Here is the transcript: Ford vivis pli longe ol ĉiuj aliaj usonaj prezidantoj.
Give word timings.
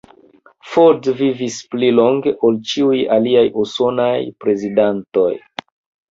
Ford 0.69 1.09
vivis 1.17 1.57
pli 1.73 1.89
longe 1.97 2.33
ol 2.49 2.57
ĉiuj 2.71 3.01
aliaj 3.15 3.43
usonaj 3.65 4.15
prezidantoj. 4.45 5.29